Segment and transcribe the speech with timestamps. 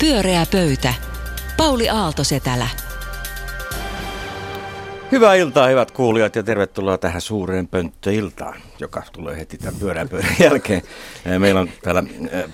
[0.00, 0.94] Pyöreä pöytä.
[1.56, 2.68] Pauli Aaltosetälä.
[5.12, 10.36] Hyvää iltaa, hyvät kuulijat, ja tervetuloa tähän suureen pönttöiltaan, joka tulee heti tämän pyörän pöydän
[10.44, 10.82] jälkeen.
[11.38, 12.02] Meillä on täällä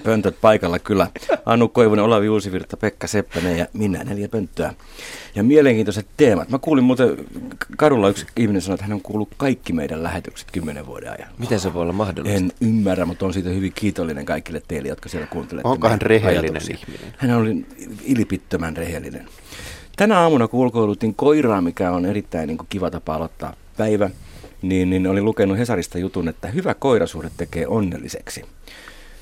[0.02, 1.06] pöntöt paikalla kyllä.
[1.46, 4.74] Annu Koivunen, Olavi Uusivirta, Pekka Seppänen ja minä neljä pönttöä.
[5.34, 6.48] Ja mielenkiintoiset teemat.
[6.48, 7.16] Mä kuulin muuten,
[7.76, 11.28] kadulla yksi ihminen sanoi, että hän on kuullut kaikki meidän lähetykset kymmenen vuoden ajan.
[11.38, 12.38] Miten se voi olla mahdollista?
[12.38, 15.68] En ymmärrä, mutta on siitä hyvin kiitollinen kaikille teille, jotka siellä kuuntelette.
[15.68, 16.76] Onko hän rehellinen ajatuksia.
[16.88, 17.14] ihminen?
[17.18, 17.66] Hän oli
[18.04, 19.28] ilipittömän rehellinen.
[20.02, 24.10] Tänä aamuna kun ulkoilutin koiraa, mikä on erittäin niin kuin, kiva tapa aloittaa päivä,
[24.62, 28.44] niin, niin olin lukenut Hesarista jutun, että hyvä koirasuhde tekee onnelliseksi.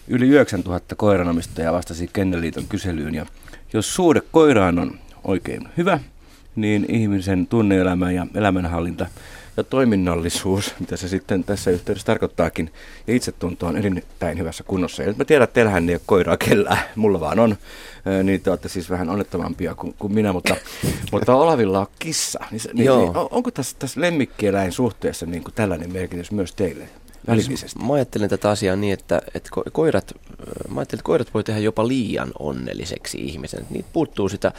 [0.09, 3.27] Yli 9000 koiranomistajaa vastasi Kenneliiton kyselyyn ja
[3.73, 6.01] jos suhde koiraan on oikein hyvä,
[6.57, 9.07] niin ihmisen tunneelämä ja elämänhallinta
[9.57, 12.73] ja toiminnallisuus, mitä se sitten tässä yhteydessä tarkoittaakin,
[13.07, 15.03] ja itsetunto on erittäin hyvässä kunnossa.
[15.03, 17.57] Ja mä tiedän, että teillähän ei ole koiraa kellään, mulla vaan on,
[18.25, 20.57] niin te olette siis vähän onnettomampia kuin, kuin minä, mutta,
[21.13, 22.39] mutta Olavilla on kissa.
[22.51, 26.89] Niin, niin, niin, onko tässä, tässä lemmikkieläin suhteessa niin kuin tällainen merkitys myös teille?
[27.27, 27.79] Välillisesti.
[27.79, 30.15] Mä ajattelen tätä asiaa niin, että, että koirat,
[30.69, 33.67] mä ajattelen, että koirat voi tehdä jopa liian onnelliseksi ihmisen.
[33.71, 34.55] Niitä puuttuu sitä äh,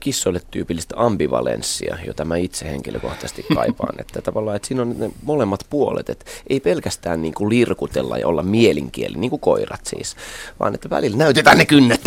[0.00, 4.00] kissoille tyypillistä ambivalenssia, jota mä itse henkilökohtaisesti kaipaan.
[4.00, 8.28] että tavallaan, että siinä on ne molemmat puolet, että ei pelkästään niin kuin lirkutella ja
[8.28, 10.16] olla mielinkieli, niin kuin koirat siis,
[10.60, 12.00] vaan että välillä näytetään ne kynnet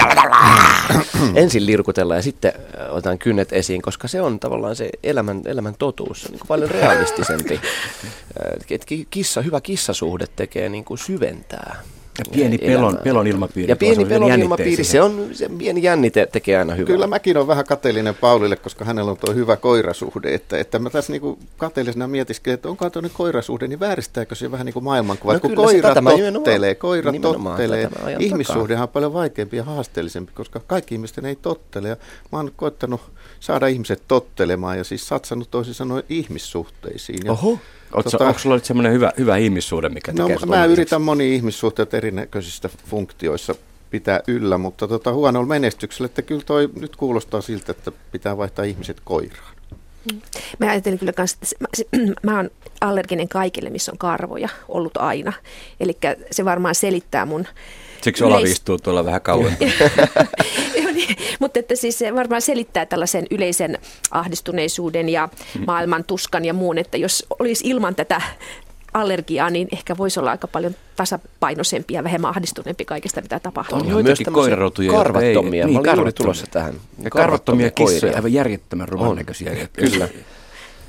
[1.35, 2.53] Ensin lirkutella ja sitten
[2.89, 6.47] otetaan kynnet esiin, koska se on tavallaan se elämän, elämän totuus, se on niin kuin
[6.47, 7.61] paljon realistisempi.
[9.09, 11.81] kissa, hyvä kissa kissasuhde tekee niin kuin syventää.
[12.19, 13.71] Ja pieni pelon, pelon ilmapiiri.
[13.71, 16.87] Ja pieni pelon ilmapiiri, se on, se pieni jännite tekee aina hyvää.
[16.87, 20.33] Kyllä mäkin olen vähän kateellinen Paulille, koska hänellä on tuo hyvä koirasuhde.
[20.33, 24.65] Että, että mä tässä niinku kateellisena mietiskelin, että onko tuonne koirasuhde, niin vääristääkö se vähän
[24.65, 25.33] niin kuin maailmankuva.
[25.33, 27.89] No kun koira tottelee, koira tottelee.
[28.19, 31.89] Ihmissuhdehan on paljon vaikeampi ja haasteellisempi, koska kaikki ihmisten ei tottele.
[31.89, 31.97] Ja
[32.31, 33.01] mä oon koittanut
[33.39, 37.25] saada ihmiset tottelemaan ja siis satsannut toisin sanoen ihmissuhteisiin.
[37.25, 37.59] Ja Oho.
[37.93, 41.93] Oletko, tota, onko sulla semmoinen hyvä, hyvä ihmissuhde, mikä no, tekee Mä yritän moni ihmissuhteet
[41.93, 43.55] erinäköisissä funktioissa
[43.89, 48.65] pitää yllä, mutta tota, huonolla menestyksellä, että kyllä toi nyt kuulostaa siltä, että pitää vaihtaa
[48.65, 49.55] ihmiset koiraan.
[50.59, 52.49] Mä ajattelin kyllä kanssa, että mä, mä oon
[52.81, 55.33] allerginen kaikille, missä on karvoja ollut aina.
[55.79, 55.97] Eli
[56.31, 57.45] se varmaan selittää mun
[58.01, 58.53] Siksi Olavi yleis...
[58.53, 59.57] istuu tuolla vähän kauemmin.
[60.93, 63.77] niin, mutta että siis se varmaan selittää tällaisen yleisen
[64.11, 65.63] ahdistuneisuuden ja hmm.
[65.67, 68.21] maailman tuskan ja muun, että jos olisi ilman tätä
[68.93, 73.79] allergiaa, niin ehkä voisi olla aika paljon tasapainoisempi ja vähemmän ahdistuneempi kaikesta, mitä tapahtuu.
[73.79, 75.65] On joitakin koirarotuja, karvattomia.
[75.65, 76.73] Ei, niin, Mä olin tulossa tähän.
[77.03, 79.51] Ja karvattomia kissoja, aivan järjettömän ruman näköisiä.
[79.73, 80.07] Kyllä.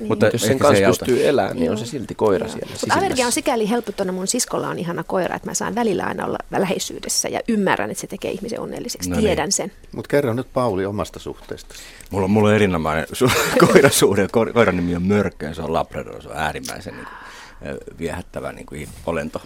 [0.01, 0.07] Niin.
[0.07, 2.53] Mutta jos sen kanssa pystyy elämään, niin on se silti koira Joo.
[2.53, 4.15] siellä Mutta allergia on sikäli helpottunut.
[4.15, 8.01] Mun siskolla on ihana koira, että mä saan välillä aina olla läheisyydessä ja ymmärrän, että
[8.01, 9.09] se tekee ihmisen onnelliseksi.
[9.09, 9.25] No niin.
[9.25, 9.51] Tiedän niin.
[9.51, 9.71] sen.
[9.95, 11.75] Mutta kerro nyt Pauli omasta suhteesta.
[12.09, 13.31] Mulla on, mulla on erinomainen su-
[13.67, 14.25] koirasuhde.
[14.25, 16.21] Ko- koiran nimi on Mörkkö se on Labrador.
[16.21, 19.41] Se on äärimmäisen niin kuin, viehättävä niin kuin olento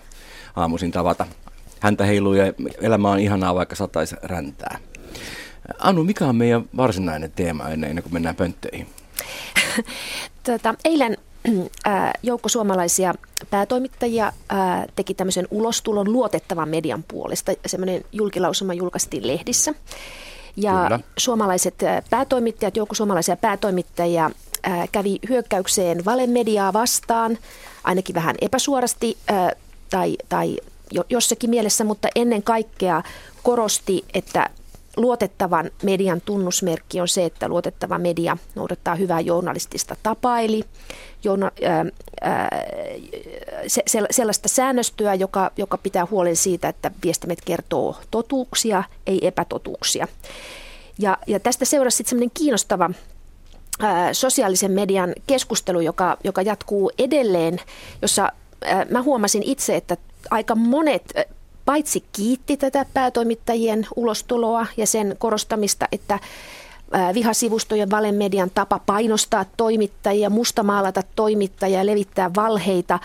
[0.56, 1.26] aamuisin tavata.
[1.80, 4.80] Häntä heiluu ja elämä on ihanaa, vaikka sataisi räntää.
[5.80, 8.88] Anu, mikä on meidän varsinainen teema ennen kuin mennään pönttöihin?
[10.44, 11.18] tota, eilen
[12.24, 13.14] joukko suomalaisia
[13.50, 14.34] päätoimittajia
[14.96, 17.52] teki tämmöisen ulostulon luotettavan median puolesta.
[17.66, 19.74] Semmoinen julkilausuma julkaistiin lehdissä.
[20.58, 21.00] Ja Kyllä.
[21.18, 21.76] suomalaiset
[22.10, 24.32] päätoimittajat, joukko suomalaisia päätoimittajia
[24.92, 27.38] kävi hyökkäykseen valemediaa vastaan,
[27.84, 29.18] ainakin vähän epäsuorasti
[29.90, 30.58] tai, tai
[31.10, 33.04] jossakin mielessä, mutta ennen kaikkea
[33.44, 34.50] korosti, että
[34.98, 40.64] luotettavan median tunnusmerkki on se, että luotettava media noudattaa hyvää journalistista tapaa, eli
[41.24, 41.86] journa, ää,
[42.22, 42.50] ää,
[43.68, 50.08] se, sellaista säännöstöä, joka, joka pitää huolen siitä, että viestimet kertoo totuuksia, ei epätotuuksia.
[51.00, 52.90] Ja, ja tästä seurasi sitten semmoinen kiinnostava
[53.80, 57.60] ää, sosiaalisen median keskustelu, joka, joka jatkuu edelleen,
[58.02, 58.32] jossa
[58.62, 59.98] ää, mä huomasin itse, että
[60.32, 61.14] aika monet
[61.66, 66.20] paitsi kiitti tätä päätoimittajien ulostuloa ja sen korostamista, että
[67.14, 73.00] vihasivustojen valemedian tapa painostaa toimittajia, mustamaalata toimittajia ja levittää valheita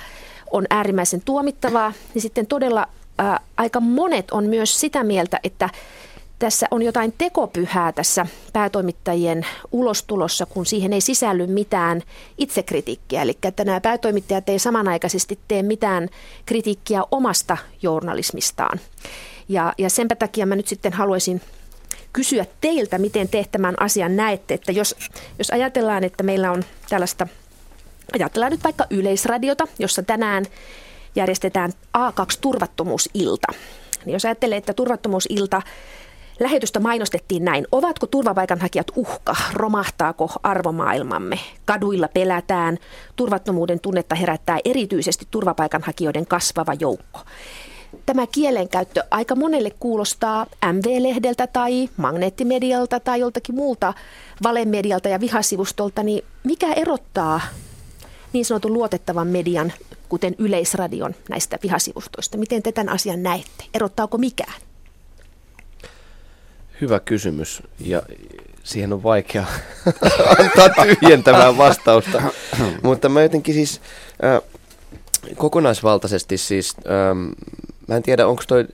[0.51, 2.87] on äärimmäisen tuomittavaa, niin sitten todella
[3.19, 5.69] ää, aika monet on myös sitä mieltä, että
[6.41, 12.03] tässä on jotain tekopyhää tässä päätoimittajien ulostulossa, kun siihen ei sisälly mitään
[12.39, 13.23] itsekritiikkiä.
[13.23, 16.09] Eli että nämä päätoimittajat ei samanaikaisesti tee mitään
[16.47, 18.81] kritiikkiä omasta journalismistaan.
[19.49, 21.41] Ja, ja senpä takia mä nyt sitten haluaisin
[22.13, 24.97] kysyä teiltä, miten te tämän asian näette, että jos,
[25.39, 27.27] jos ajatellaan, että meillä on tällaista,
[28.13, 30.47] ajatellaan nyt vaikka yleisradiota, jossa tänään
[31.17, 33.53] järjestetään A2-turvattomuusilta.
[34.05, 35.63] Niin jos ajattelee, että turvattomuusilta
[36.41, 37.67] Lähetystä mainostettiin näin.
[37.73, 39.37] Ovatko turvapaikanhakijat uhka?
[39.53, 41.39] Romahtaako arvomaailmamme?
[41.65, 42.79] Kaduilla pelätään.
[43.17, 47.21] Turvattomuuden tunnetta herättää erityisesti turvapaikanhakijoiden kasvava joukko.
[48.07, 53.95] Tämä kielenkäyttö aika monelle kuulostaa MV-lehdeltä tai magneettimedialta tai joltakin muulta
[54.43, 57.41] valemedialta ja vihasivustolta, niin mikä erottaa
[58.33, 59.73] niin sanotun luotettavan median,
[60.09, 62.39] kuten Yleisradion, näistä vihasivustoista?
[62.39, 63.65] Miten te tämän asian näette?
[63.75, 64.70] Erottaako mikään?
[66.81, 68.03] Hyvä kysymys ja
[68.65, 69.47] siihen on vaikea
[70.38, 72.23] antaa tyhjentävää vastausta.
[72.82, 73.81] Mutta mä jotenkin siis
[74.25, 74.43] äh,
[75.37, 77.29] kokonaisvaltaisesti siis ähm,
[77.91, 78.67] Mä en tiedä, onko toi,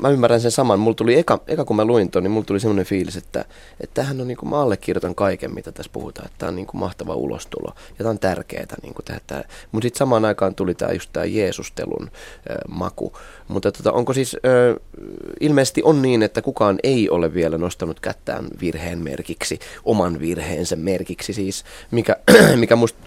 [0.00, 0.80] mä ymmärrän sen saman.
[0.80, 3.44] Mulla tuli eka, eka kun mä luin ton, niin mulla tuli semmoinen fiilis, että,
[3.80, 6.26] että tämähän on niinku, mä allekirjoitan kaiken, mitä tässä puhutaan.
[6.26, 9.44] Että tämä on niinku mahtava ulostulo ja tämä on tärkeää niinku tehdä tää.
[9.72, 13.12] Mutta sitten samaan aikaan tuli tämä just tämä Jeesustelun äh, maku.
[13.48, 14.76] Mutta tota, onko siis, äh,
[15.40, 21.32] ilmeisesti on niin, että kukaan ei ole vielä nostanut kättään virheen merkiksi, oman virheensä merkiksi
[21.32, 22.16] siis, mikä,
[22.56, 22.98] mikä musta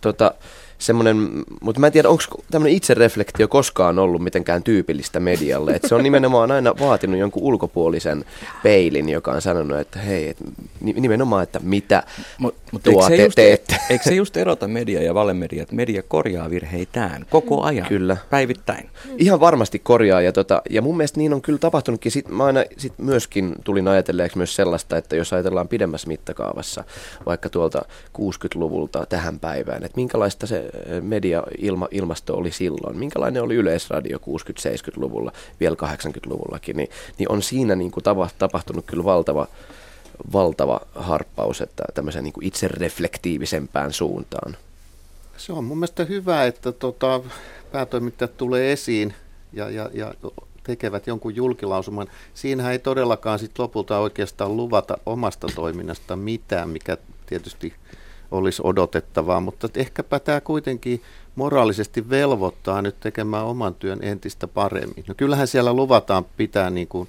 [0.00, 0.34] tota,
[0.80, 1.30] semmoinen,
[1.60, 5.72] mutta mä en tiedä, onko tämmöinen itsereflektio koskaan ollut mitenkään tyypillistä medialle.
[5.72, 8.24] Et se on nimenomaan aina vaatinut jonkun ulkopuolisen
[8.62, 10.36] peilin, joka on sanonut, että hei, et
[10.80, 12.02] nimenomaan, että mitä
[12.38, 13.76] Mut, mut tuo te just, teette.
[13.90, 18.16] Eikö se just erota media ja valemedia, että media korjaa virheitään koko ajan, kyllä.
[18.30, 18.90] päivittäin?
[19.18, 22.12] Ihan varmasti korjaa, ja, tota, ja mun mielestä niin on kyllä tapahtunutkin.
[22.12, 26.84] Sit, mä aina sit myöskin tulin ajatelleeksi myös sellaista, että jos ajatellaan pidemmässä mittakaavassa,
[27.26, 27.82] vaikka tuolta
[28.18, 30.69] 60-luvulta tähän päivään, että minkälaista se
[31.00, 36.88] media-ilmasto oli silloin, minkälainen oli yleisradio 60-70-luvulla, vielä 80-luvullakin, niin,
[37.18, 38.04] niin on siinä niin kuin
[38.38, 39.46] tapahtunut kyllä valtava,
[40.32, 44.56] valtava harppaus, että tämmöisen niin kuin itsereflektiivisempään suuntaan.
[45.36, 47.20] Se on mun mielestä hyvä, että tota,
[47.72, 49.14] päätoimittajat tulee esiin
[49.52, 50.14] ja, ja, ja
[50.64, 52.08] tekevät jonkun julkilausuman.
[52.34, 56.96] Siinähän ei todellakaan sit lopulta oikeastaan luvata omasta toiminnasta mitään, mikä
[57.26, 57.74] tietysti
[58.30, 61.02] olisi odotettavaa, mutta ehkäpä tämä kuitenkin
[61.34, 65.04] moraalisesti velvoittaa nyt tekemään oman työn entistä paremmin.
[65.08, 67.08] No kyllähän siellä luvataan pitää niin kuin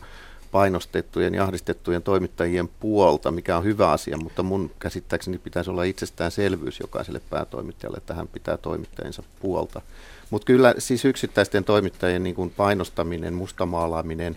[0.52, 6.80] painostettujen ja ahdistettujen toimittajien puolta, mikä on hyvä asia, mutta mun käsittääkseni pitäisi olla itsestäänselvyys
[6.80, 9.82] jokaiselle päätoimittajalle, että hän pitää toimittajansa puolta.
[10.30, 14.36] Mutta kyllä siis yksittäisten toimittajien niin kuin painostaminen, mustamaalaaminen,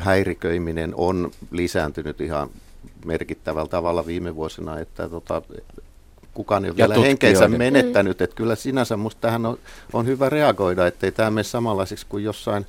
[0.00, 2.50] häiriköiminen on lisääntynyt ihan
[3.04, 5.42] merkittävällä tavalla viime vuosina, että tota,
[6.34, 8.22] kukaan ei ole vielä henkeensä menettänyt.
[8.22, 9.58] Että kyllä sinänsä minusta tähän on,
[9.92, 12.66] on hyvä reagoida, ettei tämä mene samanlaiseksi kuin jossain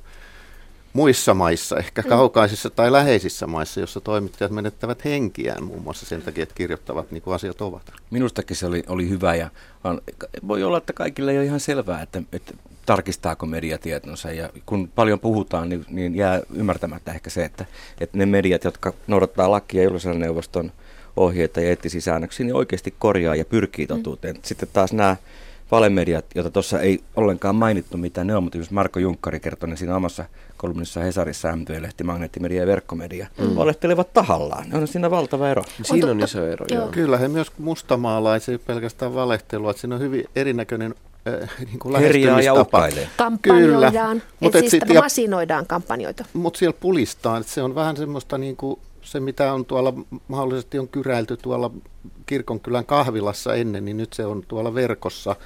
[0.92, 2.08] muissa maissa, ehkä mm.
[2.08, 7.22] kaukaisissa tai läheisissä maissa, jossa toimittajat menettävät henkiään muun muassa sen takia, että kirjoittavat niin
[7.22, 7.82] kuin asiat ovat.
[8.10, 9.50] Minustakin se oli, oli hyvä ja
[10.48, 12.54] voi olla, että kaikille ei ole ihan selvää, että, että
[12.86, 17.64] tarkistaako media tietonsa ja kun paljon puhutaan, niin, niin jää ymmärtämättä ehkä se, että,
[18.00, 20.72] että ne mediat, jotka noudattaa lakia ja neuvoston
[21.16, 23.96] ohjeita ja eettisiä säännöksiä, niin oikeasti korjaa ja pyrkii mm.
[23.96, 24.34] totuuteen.
[24.34, 24.40] Mm.
[24.44, 25.16] Sitten taas nämä
[25.70, 29.76] valemediat, joita tuossa ei ollenkaan mainittu mitä ne on, mutta jos Marko Junkkari kertoi ne
[29.76, 30.24] siinä omassa
[30.56, 33.56] kolumnissa Hesarissa, MTV-lehti, magneettimedia ja verkkomedia, mm.
[33.56, 34.74] valehtelevat tahallaan.
[34.74, 35.64] On siinä valtava ero.
[35.82, 36.88] Siinä on iso ero, joo.
[36.88, 40.94] Kyllä he myös mustamaalaisia pelkästään valehtelua, että siinä on hyvin erinäköinen
[41.42, 42.88] äh, niin kuin lähestymistapa.
[43.16, 46.24] Kampanjoidaan, että siis sit, masinoidaan kampanjoita.
[46.32, 49.94] Mutta siellä pulistaa, että se on vähän semmoista niin kuin se, mitä on tuolla
[50.28, 51.70] mahdollisesti on kyräilty tuolla
[52.26, 55.36] kirkonkylän kahvilassa ennen, niin nyt se on tuolla verkossa.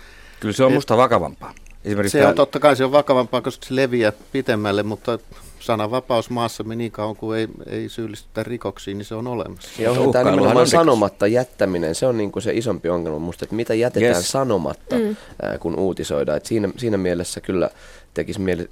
[0.40, 1.54] Kyllä se on musta vakavampaa.
[1.84, 5.18] Esimerkiksi se on totta kai se on vakavampaa, koska se leviää pitemmälle, mutta
[5.66, 9.82] sananvapaus maassamme niin kauan kuin ei, ei syyllistytä rikoksiin, niin se on olemassa.
[9.82, 13.56] Ja on tämä nimenomaan sanomatta jättäminen, se on niin kuin se isompi ongelma minusta, että
[13.56, 14.32] mitä jätetään yes.
[14.32, 15.16] sanomatta, mm.
[15.61, 16.37] kun uutisoidaan.
[16.37, 17.70] Että siinä, siinä mielessä kyllä
[18.14, 18.70] tekisi mieli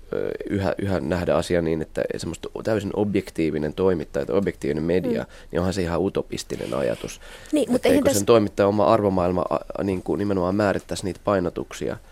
[0.50, 5.28] yhä, yhä nähdä asia niin, että semmoista täysin objektiivinen toimittaja tai objektiivinen media, mm.
[5.50, 7.20] niin onhan se ihan utopistinen ajatus.
[7.52, 9.44] Niin, mutta eikö sen toimittaja oma arvomaailma
[9.82, 11.96] niin kuin nimenomaan määrittäisi niitä painotuksia–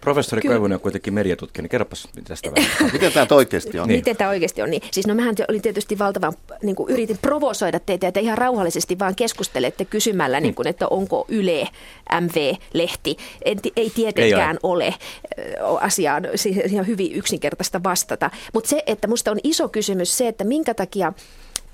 [0.00, 0.52] Professori Kyllä.
[0.52, 2.92] Koivunen on kuitenkin mediatutkija, niin kerropas tästä vähän.
[2.92, 3.88] Miten tämä oikeasti on?
[3.88, 3.98] Niin.
[3.98, 4.70] Miten tämä oikeasti on?
[4.70, 4.82] Niin.
[4.90, 6.32] Siis no mähän olin tietysti valtavan,
[6.62, 10.42] niin kuin yritin provosoida teitä, että ihan rauhallisesti vaan keskustelette kysymällä, mm.
[10.42, 11.68] niin kuin, että onko Yle
[12.20, 13.16] MV-lehti.
[13.44, 14.94] En, ei tietenkään ei ole.
[15.60, 16.28] ole asiaan
[16.70, 18.30] ihan hyvin yksinkertaista vastata.
[18.54, 21.12] Mutta se, että musta on iso kysymys se, että minkä takia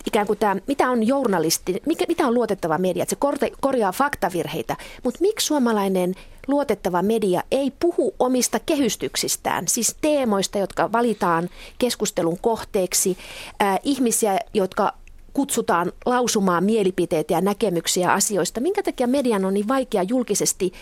[0.07, 3.93] ikään kuin tämä, mitä on journalisti, mikä, mitä on luotettava media, että se korte, korjaa
[3.93, 6.15] faktavirheitä, mutta miksi suomalainen
[6.49, 13.17] luotettava media ei puhu omista kehystyksistään, siis teemoista, jotka valitaan keskustelun kohteeksi,
[13.63, 14.93] äh, ihmisiä, jotka
[15.33, 18.61] kutsutaan lausumaan mielipiteitä ja näkemyksiä asioista.
[18.61, 20.73] Minkä takia median on niin vaikea julkisesti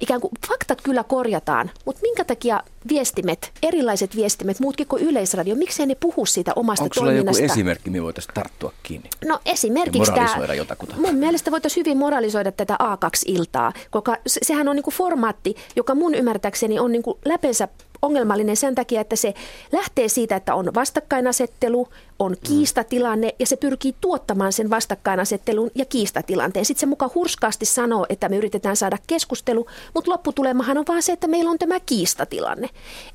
[0.00, 5.86] ikään kuin faktat kyllä korjataan, mutta minkä takia viestimet, erilaiset viestimet, muutkin kuin Yleisradio, miksei
[5.86, 7.30] ne puhu siitä omasta Onko toiminnasta?
[7.30, 9.10] Onko joku esimerkki, me voitaisiin tarttua kiinni?
[9.24, 10.28] No esimerkiksi tämä,
[10.96, 16.14] mun mielestä voitaisiin hyvin moralisoida tätä A2-iltaa, koska sehän on niin kuin formaatti, joka mun
[16.14, 17.68] ymmärtääkseni on niin kuin läpensä
[18.02, 19.34] ongelmallinen sen takia, että se
[19.72, 21.88] lähtee siitä, että on vastakkainasettelu,
[22.18, 22.38] on mm.
[22.42, 26.64] kiistatilanne ja se pyrkii tuottamaan sen vastakkainasettelun ja kiistatilanteen.
[26.64, 31.12] Sitten se mukaan hurskaasti sanoo, että me yritetään saada keskustelu, mutta lopputulemahan on vaan se,
[31.12, 32.68] että meillä on tämä kiistatilanne.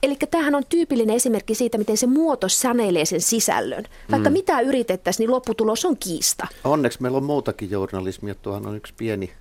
[0.04, 3.84] Eli tämähän on tyypillinen esimerkki siitä, miten se muoto sanelee sen sisällön.
[4.12, 4.34] Vaikka mm.
[4.34, 6.48] mitä yritettäisiin, niin lopputulos on kiista.
[6.64, 8.36] Onneksi meillä on muutakin journalismia.
[8.36, 9.32] Tuohan on yksi pieni,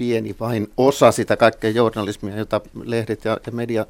[0.00, 3.86] pieni vain osa sitä kaikkea journalismia, jota lehdet ja, ja media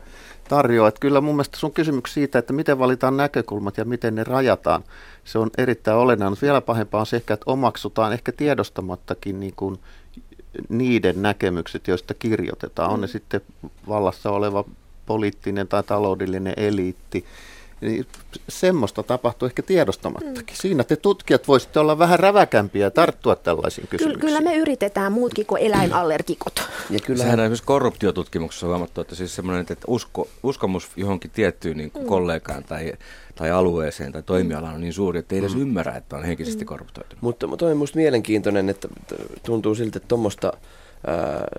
[0.49, 0.89] tarjoaa.
[0.89, 4.85] Että kyllä mun mielestä sun kysymys siitä, että miten valitaan näkökulmat ja miten ne rajataan,
[5.25, 6.39] se on erittäin olennainen.
[6.43, 9.79] Vielä pahempaa on se ehkä, että omaksutaan ehkä tiedostamattakin niin kuin
[10.69, 12.91] niiden näkemykset, joista kirjoitetaan.
[12.91, 13.11] On ne mm.
[13.11, 13.41] sitten
[13.89, 14.65] vallassa oleva
[15.07, 17.25] poliittinen tai taloudellinen eliitti
[17.81, 18.07] niin
[18.49, 20.55] semmoista tapahtuu ehkä tiedostamattakin.
[20.55, 20.61] Mm.
[20.61, 24.21] Siinä te tutkijat voisitte olla vähän räväkämpiä ja tarttua tällaisiin kysymyksiin.
[24.21, 26.63] Kyllä me yritetään muutkin kuin eläinallergikot.
[26.91, 31.77] Ja kyllä Sehän esimerkiksi korruptiotutkimuksessa on huomattu, että siis semmoinen, että usko, uskomus johonkin tiettyyn
[31.77, 32.09] niin kuin mm.
[32.09, 32.93] kollegaan tai,
[33.35, 35.61] tai alueeseen tai toimialaan on niin suuri, että ei edes mm.
[35.61, 36.69] ymmärrä, että on henkisesti mm.
[36.69, 37.23] korruptoitunut.
[37.23, 38.89] Mutta toi on minusta mielenkiintoinen, että
[39.43, 40.53] tuntuu siltä, että tuommoista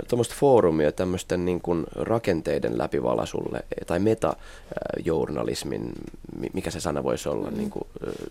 [0.09, 5.91] tuommoista foorumia tämmöisten niin kuin rakenteiden läpivalasulle tai metajournalismin,
[6.53, 7.57] mikä se sana voisi olla, mm.
[7.57, 7.83] niin kuin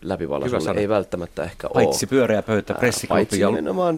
[0.03, 1.85] läpivalasulle, ei välttämättä ehkä ole.
[1.85, 3.49] Paitsi pyöreä pöytä, pressiklubi ja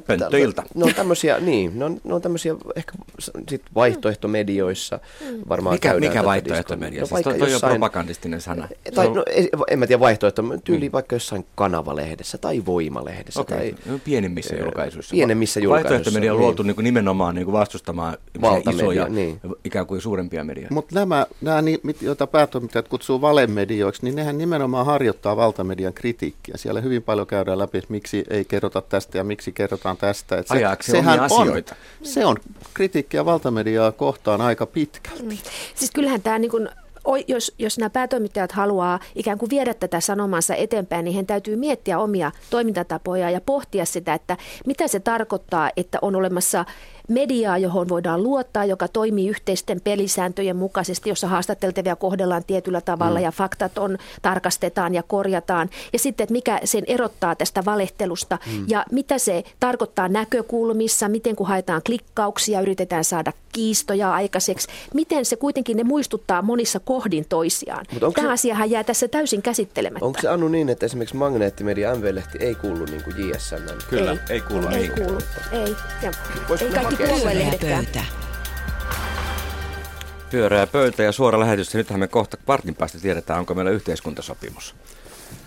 [0.07, 0.63] pönttöiltä.
[0.75, 2.93] Ne on tämmöisiä, niin, ne on, ne on tämmöisiä ehkä
[3.49, 5.41] sit vaihtoehtomedioissa mm.
[5.49, 7.01] varmaan Mikä, mikä vaihtoehtomedia?
[7.01, 8.69] No, siis toi, toi jossain, on propagandistinen sana.
[8.95, 9.25] Tai, no,
[9.71, 10.93] en mä tiedä vaihtoehto, tyyli mm.
[10.93, 13.41] vaikka jossain kanavalehdessä tai voimalehdessä.
[13.41, 13.59] Okay.
[13.59, 15.13] Tai, no, pienemmissä julkaisuissa.
[15.13, 15.91] Pienemmissä julkaisuissa.
[15.95, 16.77] Vaihtoehtomedia on luotu niin.
[16.79, 18.17] Niin nimenomaan niin kuin vastustamaan
[18.75, 19.41] isoja, niin.
[19.65, 20.75] ikään kuin suurempia medioita.
[20.75, 21.63] Mutta nämä, nämä,
[22.01, 26.55] joita päätoimittajat kutsuu valemedioiksi, niin nehän nimenomaan harjoittaa valtamedian kritiikkiä.
[26.57, 30.39] Siellä hyvin paljon käydään läpi, että miksi ei kerrota tästä ja miksi kerrotaan tästä.
[30.39, 31.75] Että se, sehän on, asioita.
[32.03, 32.37] Se on
[32.75, 35.23] kritiikkiä valtamediaa kohtaan aika pitkälti.
[35.23, 35.39] Mm.
[35.75, 36.69] Siis kyllähän tämä niin kuin
[37.29, 41.99] jos, jos nämä päätoimittajat haluaa ikään kuin viedä tätä sanomansa eteenpäin, niin he täytyy miettiä
[41.99, 46.65] omia toimintatapoja ja pohtia sitä, että mitä se tarkoittaa, että on olemassa
[47.13, 53.25] mediaa, johon voidaan luottaa, joka toimii yhteisten pelisääntöjen mukaisesti, jossa haastateltavia kohdellaan tietyllä tavalla mm.
[53.25, 55.71] ja faktat on, tarkastetaan ja korjataan.
[55.93, 58.65] Ja sitten, että mikä sen erottaa tästä valehtelusta mm.
[58.69, 65.37] ja mitä se tarkoittaa näkökulmissa, miten kun haetaan klikkauksia, yritetään saada kiistoja aikaiseksi, miten se
[65.37, 67.87] kuitenkin ne muistuttaa monissa kohdin toisiaan.
[68.15, 70.07] Tämä se, asiahan jää tässä täysin käsittelemättä.
[70.07, 73.57] Onko se Anu niin, että esimerkiksi Magneettimedia MV-lehti ei kuulu niin kuin JSN?
[73.91, 74.67] Kyllä, ei, ei kuulu.
[74.69, 75.19] Ei, ei kuulu,
[75.53, 75.77] ei.
[76.03, 76.11] Ja
[76.61, 77.87] ei kaikki puoluelehdetkään.
[80.31, 81.75] Pyörää pöytä ja suora lähetys.
[81.75, 84.75] Nythän me kohta kvartin päästä tiedetään, onko meillä yhteiskuntasopimus.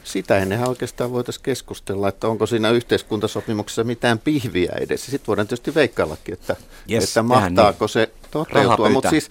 [0.03, 5.05] Sitä ennenhän oikeastaan voitaisiin keskustella, että onko siinä yhteiskuntasopimuksessa mitään pihviä edes.
[5.05, 6.55] Sitten voidaan tietysti veikkaillakin, että,
[6.91, 7.89] yes, että mahtaako niin.
[7.89, 8.89] se toteutua.
[8.89, 9.29] Mutta siis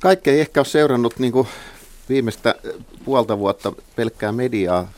[0.00, 1.48] kaikki ei ehkä ole seurannut niin kuin
[2.08, 2.54] viimeistä
[3.04, 4.92] puolta vuotta pelkkää mediaa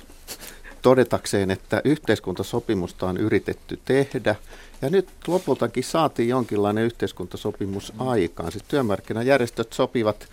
[0.82, 4.34] todetakseen, että yhteiskuntasopimusta on yritetty tehdä.
[4.82, 8.52] Ja nyt lopultakin saatiin jonkinlainen yhteiskuntasopimus aikaan.
[8.52, 10.28] Siis työmarkkinajärjestöt sopivat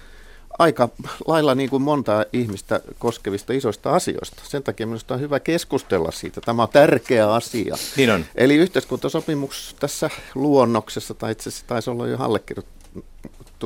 [0.60, 0.90] aika
[1.28, 4.42] lailla niin kuin monta ihmistä koskevista isoista asioista.
[4.44, 6.42] Sen takia minusta on hyvä keskustella siitä.
[6.42, 7.76] Tämä on tärkeä asia.
[7.98, 8.26] Niin on.
[8.36, 12.76] Eli yhteiskuntasopimus tässä luonnoksessa, tai itse asiassa taisi olla jo allekirjoitettu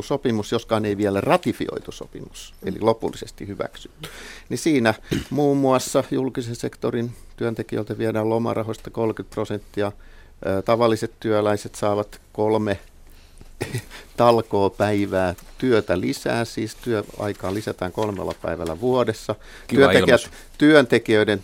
[0.02, 4.10] sopimus, joskaan ei vielä ratifioitu sopimus, eli lopullisesti hyväksytty.
[4.50, 4.94] Niin siinä
[5.30, 9.92] muun muassa julkisen sektorin työntekijöiltä viedään lomarahoista 30 prosenttia,
[10.66, 12.80] tavalliset työläiset saavat kolme
[14.18, 19.36] talkoopäivää työtä lisää, siis työaikaa lisätään kolmella päivällä vuodessa.
[19.68, 21.44] Työntekijät, työntekijöiden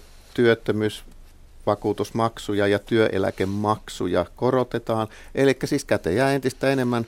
[1.65, 7.05] työttömyysvakuutusmaksuja ja työeläkemaksuja korotetaan, eli siis käteen jää entistä enemmän,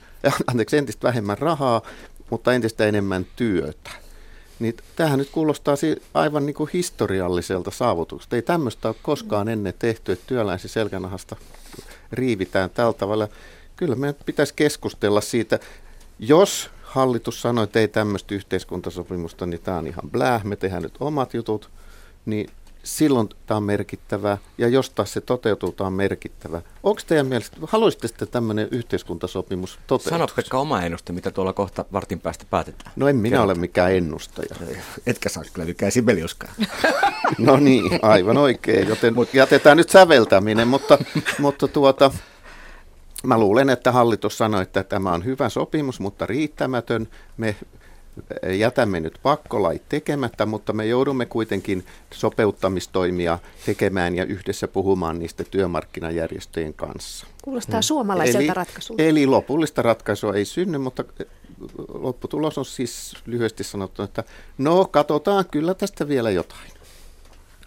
[0.48, 1.82] anteeksi, entistä vähemmän rahaa,
[2.30, 3.90] mutta entistä enemmän työtä.
[4.60, 5.76] Niin tämähän nyt kuulostaa
[6.14, 8.36] aivan niin kuin historialliselta saavutukselta.
[8.36, 11.36] Ei tämmöistä ole koskaan ennen tehty, että työläisi selkänahasta
[12.12, 13.28] riivitään tällä tavalla.
[13.76, 15.60] Kyllä meidän pitäisi keskustella siitä,
[16.20, 20.96] jos hallitus sanoi, että ei tämmöistä yhteiskuntasopimusta, niin tämä on ihan blää, me tehdään nyt
[21.00, 21.70] omat jutut,
[22.26, 22.50] niin
[22.88, 26.62] silloin tämä on merkittävä, ja jos taas se toteutuu, tämä on merkittävä.
[26.84, 30.10] Onko teidän mielestä, haluaisitte tämmöinen yhteiskuntasopimus toteutua?
[30.10, 32.92] Sano Pekka oma ennuste, mitä tuolla kohta vartin päästä päätetään.
[32.96, 33.58] No en minä Kerrotaan.
[33.58, 34.56] ole mikään ennustaja.
[35.08, 36.54] Etkä saa kyllä mikään Sibeliuskaan.
[37.38, 40.98] no niin, aivan oikein, joten jätetään nyt säveltäminen, mutta,
[41.40, 42.12] mutta tuota,
[43.24, 47.08] Mä luulen, että hallitus sanoi, että tämä on hyvä sopimus, mutta riittämätön.
[47.38, 47.56] Me
[48.58, 56.74] jätämme nyt pakkolait tekemättä, mutta me joudumme kuitenkin sopeuttamistoimia tekemään ja yhdessä puhumaan niistä työmarkkinajärjestöjen
[56.74, 57.28] kanssa.
[57.44, 57.84] Kuulostaa hmm.
[57.84, 59.04] suomalaiselta eli, ratkaisulta.
[59.04, 61.04] Eli lopullista ratkaisua ei synny, mutta
[61.94, 64.24] lopputulos on siis lyhyesti sanottu, että
[64.58, 66.77] no katsotaan kyllä tästä vielä jotain.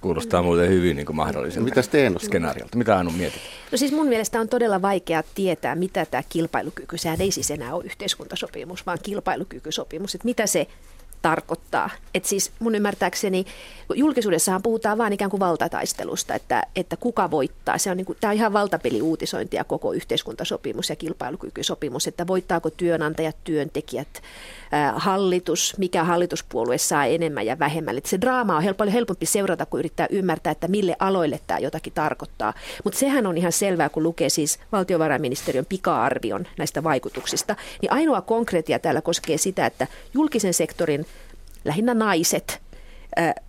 [0.00, 2.78] Kuulostaa muuten hyvin niin mahdolliselta Mitä te skenaariolta.
[2.78, 3.42] Mitä Anu mietit?
[3.72, 7.74] No siis mun mielestä on todella vaikea tietää, mitä tämä kilpailukyky, sehän ei siis enää
[7.74, 10.66] ole yhteiskuntasopimus, vaan kilpailukykysopimus, että mitä se
[11.22, 11.90] tarkoittaa.
[12.14, 13.44] Et siis mun ymmärtääkseni
[13.94, 17.78] julkisuudessahan puhutaan vain ikään kuin valtataistelusta, että, että kuka voittaa.
[17.78, 23.36] Se on, niin kuin, tämä on ihan valtapeliuutisointia koko yhteiskuntasopimus ja kilpailukykysopimus, että voittaako työnantajat,
[23.44, 24.22] työntekijät,
[24.94, 27.98] hallitus, mikä hallituspuolue saa enemmän ja vähemmän.
[27.98, 31.92] Et se draama on paljon helpompi seurata, kun yrittää ymmärtää, että mille aloille tämä jotakin
[31.92, 32.54] tarkoittaa.
[32.84, 38.78] Mutta sehän on ihan selvää, kun lukee siis valtiovarainministeriön pika-arvion näistä vaikutuksista, niin ainoa konkreettia
[38.78, 41.06] täällä koskee sitä, että julkisen sektorin
[41.64, 42.60] lähinnä naiset,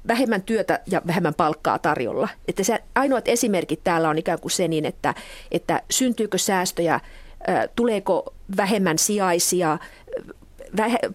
[0.08, 2.30] vähemmän työtä ja vähemmän palkkaa tarjolla.
[2.48, 5.16] Että se ainoat esimerkit täällä on ikään kuin se niin, että,
[5.51, 7.00] että syntyykö säästöjä,
[7.75, 9.78] tuleeko vähemmän sijaisia,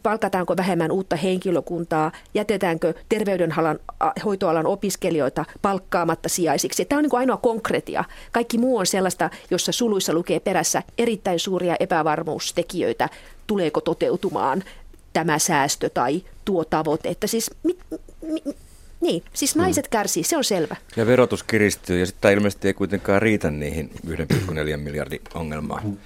[0.02, 3.78] palkataanko vähemmän uutta henkilökuntaa, jätetäänkö terveydenhalan
[4.24, 6.84] hoitoalan opiskelijoita palkkaamatta sijaisiksi.
[6.84, 8.04] Tämä on niin kuin ainoa konkretia.
[8.32, 13.08] Kaikki muu on sellaista, jossa suluissa lukee perässä erittäin suuria epävarmuustekijöitä,
[13.46, 14.62] tuleeko toteutumaan
[15.12, 17.08] tämä säästö tai tuo tavoite.
[17.08, 17.78] Että siis, mi,
[18.22, 18.42] mi,
[19.00, 19.62] niin, siis hmm.
[19.62, 20.76] naiset kärsii, se on selvä.
[20.96, 25.98] Ja verotus kiristyy ja sitten ilmeisesti ei kuitenkaan riitä niihin 1,4 miljardin ongelmaan.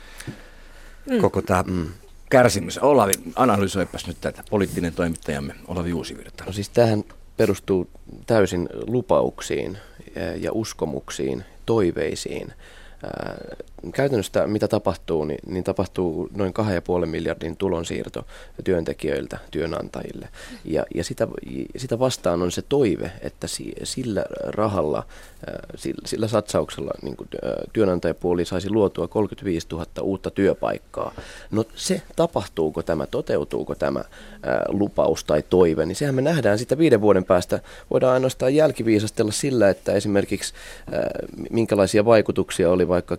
[1.07, 1.21] Mm.
[1.21, 1.89] Koko tämä mm.
[2.31, 2.79] Kärsimys.
[2.79, 6.45] Olavi, analysoipas nyt tätä, poliittinen toimittajamme Olavi Uusivirta.
[6.45, 7.05] No siis tähän
[7.37, 7.89] perustuu
[8.27, 9.79] täysin lupauksiin
[10.37, 12.53] ja uskomuksiin, toiveisiin
[13.95, 16.55] käytännössä mitä tapahtuu, niin, niin tapahtuu noin
[17.01, 18.27] 2,5 miljardin tulonsiirto
[18.65, 20.29] työntekijöiltä työnantajille.
[20.65, 21.29] Ja, ja sitä,
[21.77, 23.47] sitä vastaan on se toive, että
[23.83, 25.07] sillä rahalla,
[26.05, 27.29] sillä satsauksella niin kuin
[27.73, 31.15] työnantajapuoli saisi luotua 35 000 uutta työpaikkaa.
[31.51, 34.05] No se, tapahtuuko tämä, toteutuuko tämä
[34.69, 37.61] lupaus tai toive, niin sehän me nähdään sitä viiden vuoden päästä.
[37.91, 40.55] Voidaan ainoastaan jälkiviisastella sillä, että esimerkiksi
[41.51, 43.17] minkälaisia vaikutuksia oli vaikka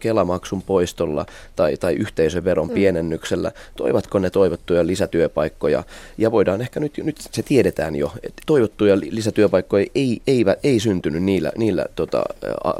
[0.51, 2.73] Kelamaksun poistolla tai, tai yhteisöveron mm.
[2.73, 3.51] pienennyksellä.
[3.75, 5.83] Toivatko ne toivottuja lisätyöpaikkoja?
[6.17, 11.23] Ja voidaan ehkä nyt, nyt se tiedetään jo, että toivottuja lisätyöpaikkoja ei, ei, ei syntynyt
[11.23, 12.23] niillä, niillä tota,
[12.63, 12.73] a,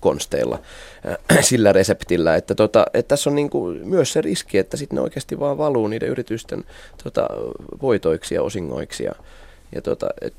[0.00, 0.58] konsteilla,
[1.08, 2.36] äh, sillä reseptillä.
[2.36, 5.58] Että, tota, että tässä on niin kuin myös se riski, että sitten ne oikeasti vaan
[5.58, 6.64] valuu niiden yritysten
[7.04, 7.28] tota,
[7.82, 9.04] voitoiksi ja osingoiksi.
[9.04, 9.12] Ja,
[9.74, 10.34] ja tota, et,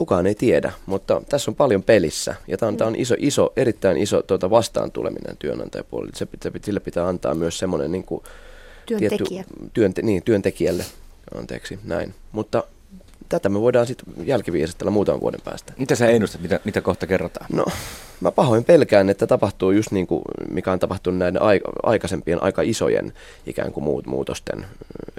[0.00, 3.52] kukaan ei tiedä, mutta tässä on paljon pelissä ja tämä on, tämä on iso, iso,
[3.56, 6.16] erittäin iso tuota, vastaan tuleminen työnantajapuolelle.
[6.16, 8.22] Se, se, sille pitää antaa myös semmoinen niin kuin,
[8.86, 9.44] Työntekijä.
[9.44, 10.84] Tietty, työnte, niin, työntekijälle,
[11.34, 12.14] anteeksi, näin.
[12.32, 12.64] Mutta
[13.30, 15.72] tätä me voidaan sitten jälkiviisastella muutaman vuoden päästä.
[15.78, 17.46] Mitä sä ennustat, mitä, mitä kohta kerrotaan?
[17.52, 17.64] No,
[18.20, 21.42] mä pahoin pelkään, että tapahtuu just niin kuin, mikä on tapahtunut näiden
[21.82, 23.12] aikaisempien aika isojen
[23.46, 24.66] ikään kuin muut, muutosten.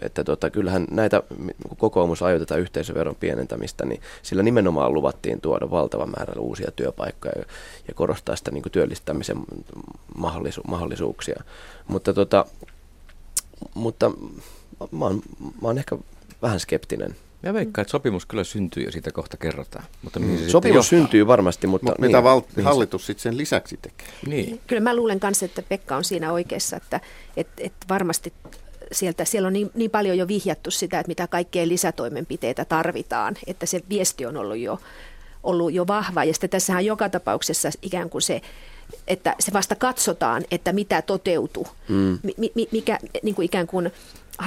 [0.02, 1.24] Että tota, kyllähän näitä,
[1.68, 7.46] kun kokoomus ajoitetaan yhteisöveron pienentämistä, niin sillä nimenomaan luvattiin tuoda valtava määrä uusia työpaikkoja ja,
[7.88, 9.38] ja korostaa sitä niin kuin työllistämisen
[10.16, 11.44] mahdollisu, mahdollisuuksia.
[11.88, 12.46] Mutta, tota,
[13.74, 14.12] mutta
[14.92, 15.98] mä oon, mä oon ehkä
[16.42, 19.84] vähän skeptinen Mä veikkaan, että sopimus kyllä syntyy ja siitä kohta kerrotaan.
[20.02, 20.38] Mutta mm.
[20.38, 21.88] se sopimus syntyy varmasti, mutta...
[21.90, 22.64] Mut niin, mitä val- niin.
[22.64, 24.08] hallitus sitten sen lisäksi tekee?
[24.26, 24.62] Niin.
[24.68, 27.00] Kyllä mä luulen kanssa, että Pekka on siinä oikeassa, että
[27.38, 28.34] et, et varmasti
[28.92, 33.66] sieltä, siellä on niin, niin paljon jo vihjattu sitä, että mitä kaikkea lisätoimenpiteitä tarvitaan, että
[33.66, 34.80] se viesti on ollut jo,
[35.44, 36.24] ollut jo vahva.
[36.24, 38.42] Ja sitten tässähän joka tapauksessa ikään kuin se
[39.08, 42.20] että se vasta katsotaan, että mitä toteutuu, mm.
[42.72, 43.92] mikä niin kuin ikään kuin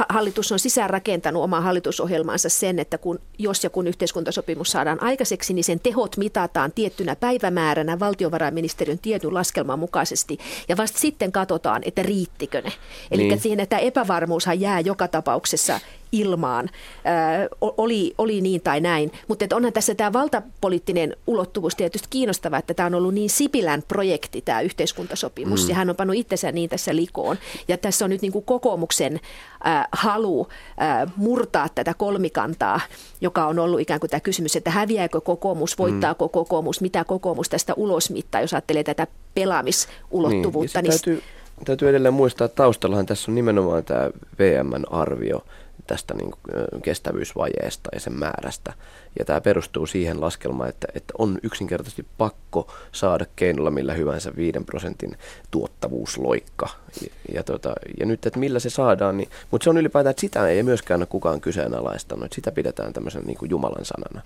[0.08, 5.54] hallitus on sisään rakentanut omaa hallitusohjelmaansa sen, että kun, jos ja kun yhteiskuntasopimus saadaan aikaiseksi,
[5.54, 10.38] niin sen tehot mitataan tiettynä päivämääränä valtiovarainministeriön tietyn laskelman mukaisesti.
[10.68, 12.72] Ja vasta sitten katsotaan, että riittikö ne.
[13.10, 13.40] Eli niin.
[13.40, 15.80] siihen, että epävarmuushan jää joka tapauksessa
[16.14, 19.12] ilmaan, ö, oli, oli niin tai näin.
[19.28, 24.42] Mutta onhan tässä tämä valtapoliittinen ulottuvuus tietysti kiinnostava, että tämä on ollut niin Sipilän projekti
[24.42, 25.68] tämä yhteiskuntasopimus, mm.
[25.68, 27.36] ja hän on pannut itsensä niin tässä likoon.
[27.68, 29.20] Ja tässä on nyt niin kuin kokoomuksen
[29.66, 30.48] äh, halu
[30.82, 32.80] äh, murtaa tätä kolmikantaa,
[33.20, 36.30] joka on ollut ikään kuin tämä kysymys, että häviääkö kokoomus, voittaako mm.
[36.30, 40.82] kokoomus, mitä kokoomus tästä ulosmittaa, jos ajattelee tätä pelaamisulottuvuutta.
[40.82, 41.22] Niin, niin täytyy,
[41.64, 45.44] täytyy edelleen muistaa, että taustallahan tässä on nimenomaan tämä VMn arvio
[45.86, 48.72] tästä niin kuin kestävyysvajeesta ja sen määrästä.
[49.18, 54.58] Ja tämä perustuu siihen laskelmaan, että, että on yksinkertaisesti pakko saada keinolla millä hyvänsä 5
[54.66, 55.16] prosentin
[55.50, 56.68] tuottavuusloikka.
[57.02, 60.20] Ja, ja, tota, ja nyt, että millä se saadaan, niin, mutta se on ylipäätään, että
[60.20, 64.22] sitä ei myöskään ole kukaan kyseenalaistanut, että sitä pidetään tämmöisen niin kuin Jumalan sanana.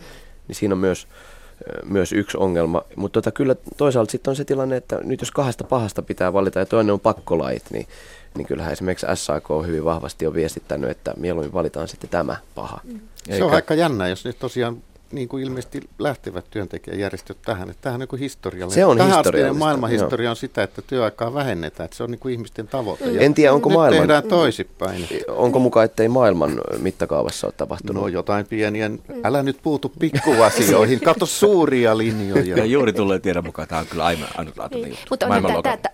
[0.48, 1.08] Niin siinä on myös
[1.84, 2.82] myös yksi ongelma.
[2.96, 6.58] Mutta tota, kyllä toisaalta sitten on se tilanne, että nyt jos kahdesta pahasta pitää valita
[6.58, 7.86] ja toinen on pakkolait, niin,
[8.36, 12.80] niin kyllähän esimerkiksi SAK hyvin vahvasti on viestittänyt, että mieluummin valitaan sitten tämä paha.
[12.84, 13.00] Mm.
[13.36, 17.70] Se on aika jännä, jos nyt tosiaan niin kuin ilmeisesti lähtevät työntekijäjärjestöt tähän.
[17.70, 18.74] Että tämähän on niin historiallinen.
[18.74, 19.58] Se on Tähän historiallista.
[19.58, 20.30] maailmanhistoria joo.
[20.30, 21.84] on sitä, että työaikaa vähennetään.
[21.84, 23.04] Että se on niin kuin ihmisten tavoite.
[23.04, 24.00] Ja en tiedä, onko nyt maailman...
[24.00, 25.08] tehdään toisipäin.
[25.28, 28.02] Onko mukaan, ettei maailman mittakaavassa ole tapahtunut?
[28.02, 28.90] No jotain pieniä.
[29.24, 31.00] Älä nyt puutu pikkuasioihin.
[31.00, 32.56] Kato suuria linjoja.
[32.56, 33.68] Ja juuri tulee tiedon mukaan.
[33.68, 34.98] Tämä on kyllä aina ainutlaatuinen niin.
[35.10, 35.90] Mutta on tämä, että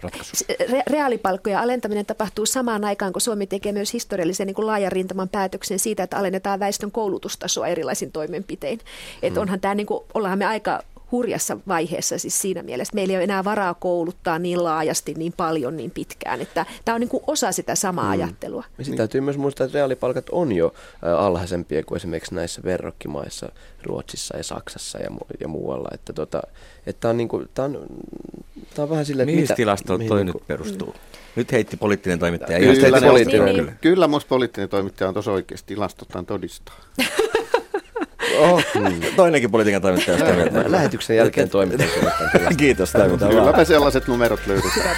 [0.62, 5.28] re- reaalipalkkojen alentaminen tapahtuu samaan aikaan, kun Suomi tekee myös historiallisen niin kuin laajan rintaman
[5.28, 8.78] päätöksen siitä, että alennetaan väestön koulutustasoa erilaisin toimenpitein.
[9.22, 9.42] Että mm.
[9.42, 13.16] onhan tämä, niin kuin, ollaan me aika hurjassa vaiheessa siis siinä mielessä, että meillä ei
[13.16, 16.40] ole enää varaa kouluttaa niin laajasti, niin paljon, niin pitkään.
[16.40, 18.10] Että tämä on niin kuin osa sitä samaa mm.
[18.10, 18.64] ajattelua.
[18.78, 24.36] Ja sitten täytyy myös muistaa, että reaalipalkat on jo alhaisempia kuin esimerkiksi näissä verrokkimaissa, Ruotsissa
[24.36, 25.88] ja Saksassa ja, mu- ja muualla.
[25.94, 26.42] Että tota,
[26.86, 27.86] että on, niin kuin, tämä on,
[28.74, 30.92] tämä on vähän silleen, että Mihin tilastoon toi niin kuin, nyt perustuu?
[30.92, 30.98] Mm.
[31.36, 32.58] Nyt heitti poliittinen toimittaja.
[32.58, 33.44] Kyllä, kyllä, poliittinen.
[33.44, 33.78] Niin, niin.
[33.80, 36.80] kyllä musta poliittinen toimittaja on tuossa oikeasti tilastotaan todistaa.
[38.38, 39.00] Oh, hmm.
[39.16, 40.18] Toinenkin politiikan toimittaja.
[40.66, 41.90] Lähetyksen jälkeen toimittaja.
[42.56, 42.92] Kiitos.
[43.30, 44.96] Kylläpä sellaiset numerot löydetään.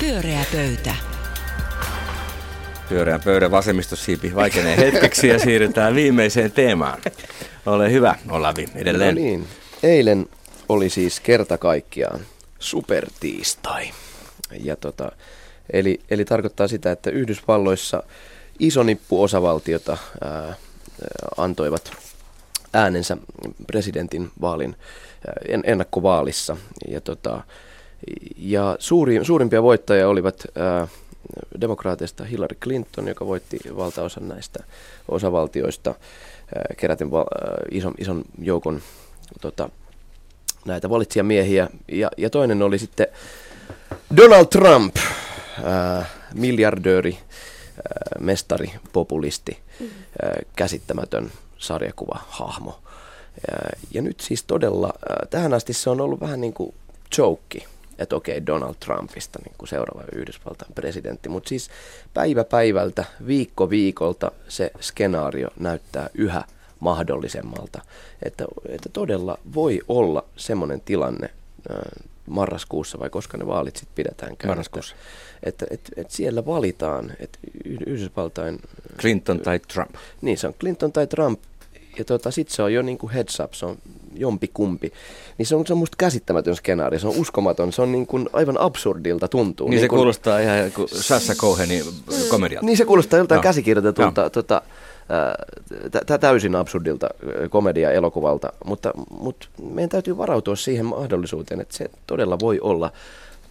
[0.00, 0.94] Pyöreä pöytä.
[2.88, 6.98] Pyöreän pöydän vasemmistosiipi vaikenee hetkeksi ja siirrytään viimeiseen teemaan.
[7.66, 9.14] Ole hyvä, Olavi, edelleen.
[9.14, 9.46] No niin.
[9.82, 10.26] Eilen
[10.68, 12.20] oli siis kerta kaikkiaan
[12.58, 13.90] supertiistai.
[14.62, 15.12] Ja tota,
[15.72, 18.02] eli, eli tarkoittaa sitä, että Yhdysvalloissa
[18.58, 20.54] iso nippu osavaltiota ää,
[21.36, 21.92] antoivat
[22.72, 23.16] äänensä
[23.66, 24.76] presidentin vaalin
[25.64, 26.56] ennakkovaalissa.
[26.88, 27.42] Ja, tota,
[28.36, 30.88] ja suuri, suurimpia voittajia olivat ää,
[31.60, 34.64] demokraateista Hillary Clinton, joka voitti valtaosan näistä
[35.08, 38.82] osavaltioista, ää, keräten val, ää, ison, ison joukon
[39.40, 39.68] tota,
[40.64, 41.68] näitä valitsijamiehiä.
[41.92, 43.06] Ja, ja toinen oli sitten
[44.16, 44.96] Donald Trump,
[45.64, 47.18] ää, miljardööri,
[48.20, 49.58] mestari, populisti,
[50.56, 52.78] käsittämätön sarjakuva, hahmo.
[53.94, 54.92] Ja, nyt siis todella,
[55.30, 56.74] tähän asti se on ollut vähän niin kuin
[57.18, 57.66] joke,
[57.98, 61.28] että okei, Donald Trumpista niin kuin seuraava Yhdysvaltain presidentti.
[61.28, 61.70] Mutta siis
[62.14, 66.44] päivä päivältä, viikko viikolta se skenaario näyttää yhä
[66.80, 67.82] mahdollisemmalta.
[68.22, 71.30] Että, että todella voi olla semmoinen tilanne
[72.30, 74.96] marraskuussa vai koska ne vaalit sitten pidetään Marraskuussa.
[75.42, 77.38] Että et, et siellä valitaan, että
[77.86, 78.60] Yhdysvaltain...
[78.98, 79.94] Clinton tai Trump.
[80.22, 81.40] Niin, se on Clinton tai Trump.
[81.98, 83.76] Ja tota, sitten se on jo niin kuin heads up, se on
[84.14, 84.92] jompi kumpi.
[85.38, 88.28] Niin se on, se on musta käsittämätön skenaario, se on uskomaton, se on niin kuin
[88.32, 89.68] aivan absurdilta tuntuu.
[89.68, 91.84] Niin, niin se kun, kuulostaa ihan kuin Sassa Cohenin
[92.28, 92.66] komedialta.
[92.66, 93.42] Niin se kuulostaa joltain no.
[93.42, 94.30] käsikirjoitetulta no.
[94.30, 94.62] tota,
[96.20, 97.08] täysin absurdilta
[97.50, 102.92] komedia-elokuvalta, mutta, mutta meidän täytyy varautua siihen mahdollisuuteen, että se todella voi olla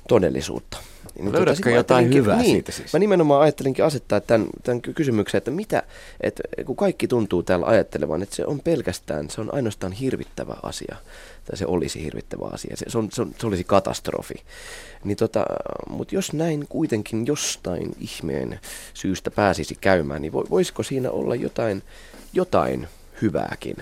[0.09, 0.77] todellisuutta.
[1.19, 2.93] Niin Löydätkö tuota, jotain hyvää niin, siitä siis?
[2.93, 5.83] Mä nimenomaan ajattelinkin asettaa tämän, tämän kysymyksen, että mitä,
[6.21, 10.95] että kun kaikki tuntuu täällä ajattelevan, että se on pelkästään, se on ainoastaan hirvittävä asia,
[11.45, 14.35] tai se olisi hirvittävä asia, se, se, on, se, on, se olisi katastrofi.
[15.03, 15.45] Niin tota,
[15.89, 18.59] mutta jos näin kuitenkin jostain ihmeen
[18.93, 21.83] syystä pääsisi käymään, niin voisiko siinä olla jotain,
[22.33, 22.87] jotain
[23.21, 23.75] hyvääkin?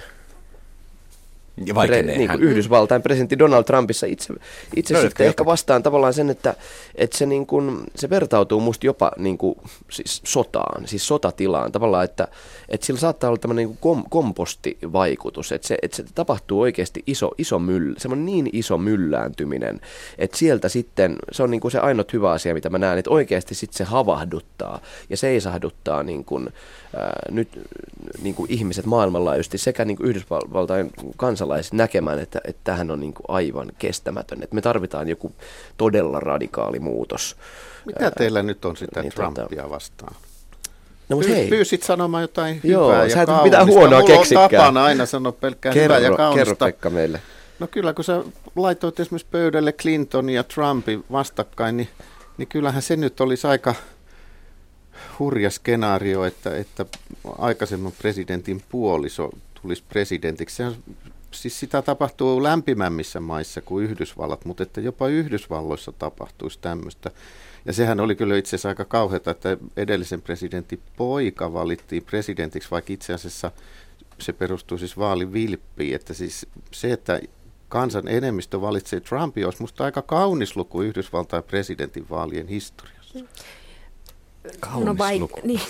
[1.88, 4.34] Pre, niin kuin Yhdysvaltain presidentti Donald Trumpissa itse,
[4.76, 6.56] itse sitten ehkä vastaan tavallaan sen, että,
[6.96, 9.56] että se, niin kuin, se vertautuu musta jopa niin kuin,
[9.92, 11.72] siis sotaan, siis sotatilaan.
[11.72, 12.28] Tavallaan, että,
[12.70, 17.32] että sillä saattaa olla tämmöinen niin kom, kompostivaikutus, että se, että se tapahtuu oikeasti iso,
[17.38, 19.82] iso myll, semmoinen niin iso myllääntyminen,
[20.18, 23.12] että sieltä sitten, se on niin kuin se ainut hyvä asia, mitä mä näen, että
[23.12, 26.50] oikeasti sitten se havahduttaa ja seisahduttaa niin kuin,
[26.96, 27.50] ää, nyt
[28.22, 30.92] niin kuin ihmiset maailmanlaajuisesti sekä niin kuin Yhdysvaltain
[31.48, 34.44] kansalaiset näkemään, että, että tähän on niin kuin aivan kestämätön.
[34.44, 35.32] Että me tarvitaan joku
[35.78, 37.36] todella radikaali muutos.
[37.86, 40.16] Mitä teillä nyt on sitä niin, tota- Trumpia tota, vastaan?
[41.10, 41.48] No, Py, hei.
[41.48, 43.44] Pyysit sanomaan jotain Joo, hyvää ja kaunista.
[43.44, 44.44] mitään huonoa Mulla keksikään.
[44.44, 46.46] on tapana aina sanoa pelkkää kerro, hyvää ja kaunista.
[46.46, 47.22] Kerro Pekka meille.
[47.60, 48.24] No kyllä, kun sä
[48.56, 51.90] laitoit esimerkiksi pöydälle Clinton ja Trumpin vastakkain, niin,
[52.38, 53.76] niin kyllähän se nyt olisi aika
[55.20, 56.86] hurja skenaario, että, että
[57.38, 59.30] aikaisemman presidentin puoliso
[59.62, 60.56] tulisi presidentiksi.
[60.56, 60.76] Se on
[61.32, 67.12] siis sitä tapahtuu lämpimämmissä maissa kuin Yhdysvallat, mutta että jopa Yhdysvalloissa tapahtuisi tämmöistä.
[67.66, 72.94] Ja sehän oli kyllä itse asiassa aika kauheata, että edellisen presidentin poika valittiin presidentiksi, vaikka
[72.94, 73.52] itse asiassa
[74.20, 75.96] se perustuu siis vaalivilppiin.
[75.96, 77.22] Että siis se, että
[77.70, 83.20] kansan enemmistö valitsee Trumpia, olisi musta aika kaunis luku Yhdysvaltain presidentinvaalien historiassa.
[84.60, 85.40] Kaunis no vaik- luku.
[85.44, 85.62] Niin.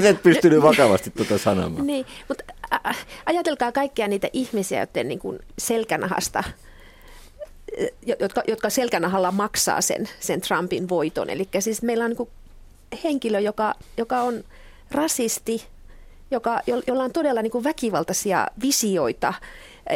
[0.04, 1.86] et pystynyt vakavasti tuota sanomaan.
[1.86, 2.44] Niin, mutta
[3.26, 6.44] ajatelkaa kaikkia niitä ihmisiä, joiden niin kuin selkänahasta
[8.20, 11.30] jotka, jotka selkänahalla maksaa sen, sen Trumpin voiton.
[11.30, 12.28] Eli siis meillä on niin
[13.04, 14.44] henkilö, joka, joka on
[14.90, 15.66] rasisti,
[16.30, 19.34] joka, jolla on todella niin väkivaltaisia visioita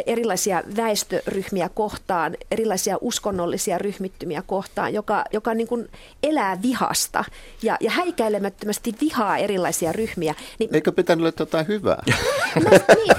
[0.05, 5.89] erilaisia väestöryhmiä kohtaan, erilaisia uskonnollisia ryhmittymiä kohtaan, joka, joka niin kuin
[6.23, 7.23] elää vihasta
[7.63, 10.35] ja, ja häikäilemättömästi vihaa erilaisia ryhmiä.
[10.59, 12.03] Niin, Eikö pitänyt olla jotain hyvää?
[12.55, 13.15] No, niin.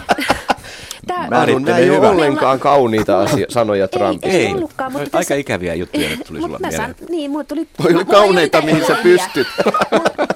[1.13, 4.37] Tämä, Manu, nämä ei ole ollenkaan kauniita asia, sanoja Trumpista.
[4.37, 4.93] Ei, ei ollutkaan.
[4.93, 5.35] Mutta Aika tässä...
[5.35, 6.95] ikäviä juttuja nyt tuli sulla mieleen.
[7.09, 7.69] niin, mulla tuli...
[7.83, 9.47] Toi oli kauneita, mihin sä pystyt.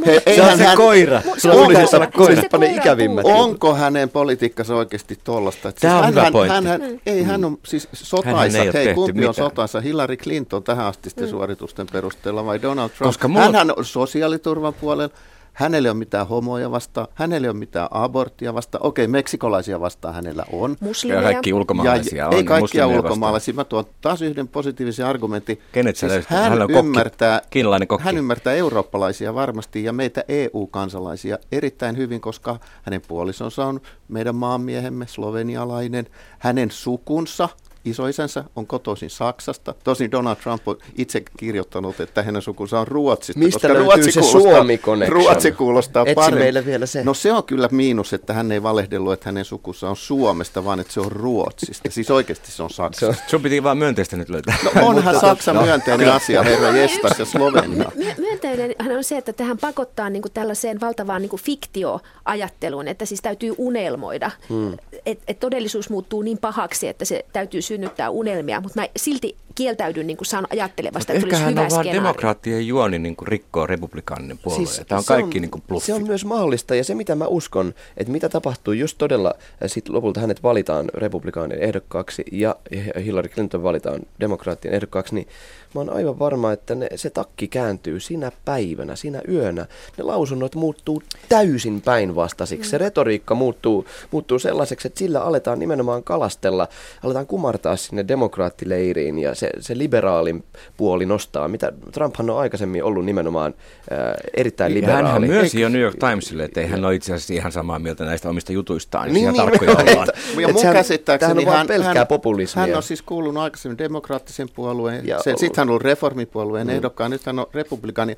[0.07, 1.23] He, se on se hän, koira.
[1.39, 2.43] Sulla tulisi sanoa koira.
[2.51, 3.25] Koira ikävimmät.
[3.25, 5.73] Onko hänen politiikkansa oikeasti tollasta?
[5.73, 6.55] Tämä on siis hyvä hän, pointti.
[6.55, 8.59] Hän, hän, ei, hän on siis sotaisa.
[8.75, 9.81] Hei, kumpi on sotaisa?
[9.81, 11.29] Hillary Clinton tähän asti mm.
[11.29, 13.37] suoritusten perusteella vai Donald Trump?
[13.37, 15.11] Hänhän on sosiaaliturvan puolella
[15.57, 18.87] Hänellä ei ole mitään homoja vastaan, hänellä ei ole mitään aborttia vastaan.
[18.87, 20.77] Okei, meksikolaisia vastaan hänellä on.
[20.81, 21.23] Muslimeja.
[21.23, 22.35] Ja kaikki ulkomaalaisia ja, on.
[22.35, 23.55] Ei kaikkia ulkomaalaisia.
[23.55, 25.61] Mä tuon taas yhden positiivisen argumentin.
[25.73, 27.41] Kenet siis hän, hän, on ymmärtää,
[27.89, 28.05] kokki.
[28.05, 35.07] hän ymmärtää eurooppalaisia varmasti ja meitä EU-kansalaisia erittäin hyvin, koska hänen puolisonsa on meidän maanmiehemme,
[35.07, 36.07] slovenialainen.
[36.39, 37.49] Hänen sukunsa–
[37.87, 39.75] isoisänsä on kotoisin Saksasta.
[39.85, 43.39] Tosin Donald Trump on itse kirjoittanut, että hänen sukunsa on Ruotsista.
[43.39, 46.43] Mistä koska Ruotsi se suomi Ruotsi kuulostaa Etsi paremmin.
[46.43, 47.05] meille vielä se.
[47.05, 50.81] No se on kyllä miinus, että hän ei valehdellut, että hänen sukussa on Suomesta, vaan
[50.81, 51.91] että se on Ruotsista.
[51.91, 53.15] Siis oikeasti se on Saksa.
[53.27, 54.57] Sun piti vaan myönteistä nyt löytää.
[54.75, 55.63] No onhan Saksa no.
[55.63, 57.93] myönteinen asia, herra Jestas ja Slovenia.
[58.19, 63.23] Myönteinen on se, että tähän pakottaa niin kuin tällaiseen valtavaan niin kuin fiktioajatteluun, että siis
[63.23, 64.31] täytyy unelmoida.
[64.49, 64.77] Hmm.
[65.07, 70.07] Et, et todellisuus muuttuu niin pahaksi, että se täytyy synnyttää unelmia, mutta mä silti kieltäydyn
[70.07, 74.39] niin kuin saan ajattelevasta, että tulisi hyvä on vaan demokraattien juoni niin kuin rikkoo republikaaninen
[74.39, 74.67] puolue.
[74.67, 75.87] Siis Tämä on kaikki on, niin kuin bluffi.
[75.87, 79.35] Se on myös mahdollista ja se mitä mä uskon, että mitä tapahtuu, jos todella
[79.67, 82.57] sit lopulta hänet valitaan republikaanin ehdokkaaksi ja
[83.05, 85.29] Hillary Clinton valitaan demokraattien ehdokkaaksi, niin
[85.77, 89.67] mä oon aivan varma, että ne, se takki kääntyy sinä päivänä, sinä yönä.
[89.99, 92.71] Ne lausunnot muuttuu täysin päinvastaisiksi.
[92.71, 96.69] Se retoriikka muuttuu, muuttuu sellaiseksi, että sillä aletaan nimenomaan kalastella,
[97.05, 100.45] aletaan kumartaa sinne demokraattileiriin ja se, se liberaalin
[100.77, 103.55] puoli nostaa, mitä Trumphan on aikaisemmin ollut nimenomaan
[103.93, 103.99] äh,
[104.35, 105.09] erittäin liberaali.
[105.09, 108.05] Hän myönsi jo New York Timesille, että ei hän ole itse asiassa ihan samaa mieltä
[108.05, 109.13] näistä omista jutuistaan.
[109.13, 110.09] Niin, niin, tarkkoja niin, ollaan.
[110.47, 112.07] Ja mun käsittääkseni hän, hän,
[112.55, 116.73] hän on siis kuulunut aikaisemmin demokraattisen puolueen, ja, sitten hän on ollut reformipuolueen mm.
[116.75, 118.17] ehdokkaan, nyt hän on republikaani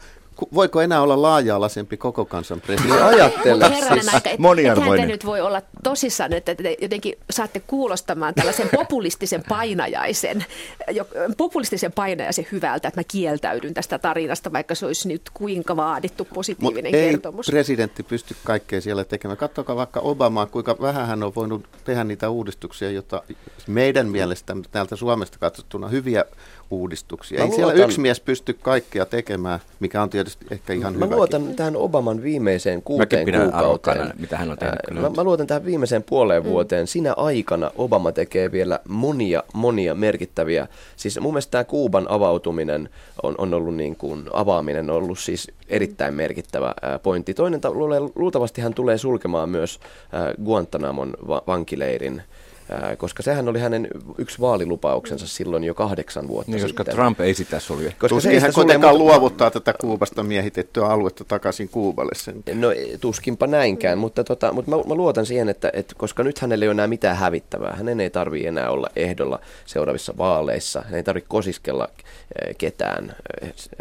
[0.55, 3.03] voiko enää olla laaja-alaisempi koko kansan presidentti?
[3.03, 3.69] Ajattele.
[3.69, 5.07] Siis aika, Moniarvoinen.
[5.07, 10.45] te nyt voi olla tosissaan, että te jotenkin saatte kuulostamaan tällaisen populistisen painajaisen,
[11.37, 16.93] populistisen painajaisen hyvältä, että mä kieltäydyn tästä tarinasta, vaikka se olisi nyt kuinka vaadittu positiivinen
[16.93, 17.49] Mut kertomus.
[17.49, 19.39] ei presidentti pysty kaikkea siellä tekemään.
[19.39, 23.23] Katsokaa vaikka Obamaa, kuinka vähän hän on voinut tehdä niitä uudistuksia, joita
[23.67, 26.25] meidän mielestä täältä Suomesta katsottuna hyviä
[26.71, 27.39] uudistuksia.
[27.39, 31.07] Mä Ei luotan, siellä yksi mies pysty kaikkea tekemään, mikä on tietysti ehkä ihan hyvä.
[31.07, 34.13] Mä luotan tähän Obaman viimeiseen kuuteen kuukauteen.
[34.19, 35.03] mitä hän on tehnyt.
[35.03, 36.49] Mä, mä luotan tähän viimeiseen puoleen mm.
[36.49, 36.87] vuoteen.
[36.87, 40.69] Sinä aikana Obama tekee vielä monia, monia merkittäviä.
[40.97, 42.89] Siis mun mielestä tämä Kuuban avautuminen
[43.23, 47.35] on, on ollut niin kuin, avaaminen on ollut siis erittäin merkittävä pointti.
[47.35, 47.61] Toinen,
[48.15, 49.81] luultavasti hän tulee sulkemaan myös
[50.45, 52.23] Guantanamon va- vankileirin
[52.99, 56.77] koska sehän oli hänen yksi vaalilupauksensa silloin jo kahdeksan vuotta niin, sitten.
[56.77, 57.95] koska Trump ei sitä sulje.
[57.99, 59.05] Koska tuskin hän kuitenkaan mutta...
[59.05, 62.43] luovuttaa tätä Kuubasta miehitettyä aluetta takaisin Kuuballe sen.
[62.55, 62.69] No
[63.01, 64.01] tuskinpa näinkään, mm.
[64.01, 66.87] mutta, tota, mutta mä, mä luotan siihen, että, että koska nyt hänelle ei ole enää
[66.87, 71.89] mitään hävittävää, hänen ei tarvitse enää olla ehdolla seuraavissa vaaleissa, hän ei tarvitse kosiskella
[72.59, 73.17] ketään,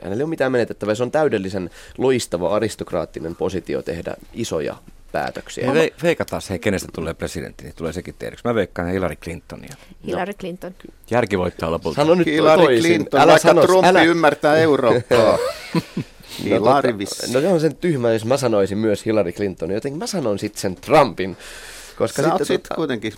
[0.03, 4.75] hänellä ei ole mitään menetettävää, se on täydellisen loistava aristokraattinen positio tehdä isoja
[5.21, 5.73] päätöksiä.
[5.73, 8.41] Me veikataan se, kenestä tulee presidentti, niin tulee sekin tiedoksi.
[8.45, 9.75] Mä veikkaan Hillary Clintonia.
[10.07, 10.75] Hillary Clinton.
[11.09, 11.95] Järki voittaa lopulta.
[11.95, 12.91] Sano nyt Hillary toisin.
[12.91, 14.03] Clinton, älä vaikka sano, Trumpi älä...
[14.03, 15.37] ymmärtää Eurooppaa.
[16.49, 16.87] No, tota,
[17.33, 20.61] no se on sen tyhmä, jos mä sanoisin myös Hillary Clinton, joten mä sanon sitten
[20.61, 21.37] sen Trumpin.
[21.97, 23.13] Koska Sä sitten, sit tota, kuitenkin...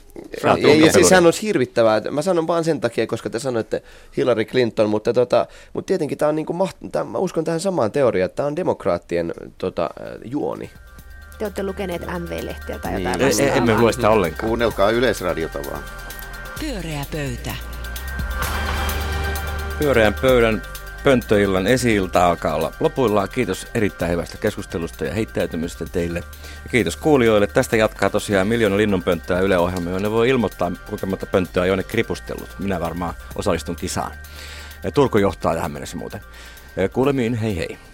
[0.57, 2.01] Ei, ei, siis sehän olisi hirvittävää.
[2.11, 3.83] Mä sanon vaan sen takia, koska te sanoitte
[4.17, 7.91] Hillary Clinton, mutta, tota, mutta tietenkin tämä on niinku maht- tää, mä uskon tähän samaan
[7.91, 9.89] teoriaan, että tämä on demokraattien tota,
[10.25, 10.69] juoni.
[11.39, 13.27] Te olette lukeneet MV-lehteä tai jotain niin.
[13.27, 13.55] vastaavaa.
[13.55, 14.47] Emme lue sitä ollenkaan.
[14.47, 15.83] Kuunnelkaa yleisradiota vaan.
[16.59, 17.55] Pyöreä pöytä.
[19.79, 20.61] Pyöreän pöydän
[21.03, 23.29] pönttöillan esi-ilta alkaa olla lopuillaan.
[23.29, 26.19] Kiitos erittäin hyvästä keskustelusta ja heittäytymistä teille.
[26.63, 27.47] Ja kiitos kuulijoille.
[27.47, 31.83] Tästä jatkaa tosiaan miljoona linnunpönttöä Yle Ohjelma, jonne voi ilmoittaa, kuinka monta pönttöä on jonne
[31.83, 32.55] kripustellut.
[32.59, 34.11] Minä varmaan osallistun kisaan.
[34.83, 36.21] Ja Turku johtaa tähän mennessä muuten.
[36.93, 37.88] Kuulemiin, hei hei.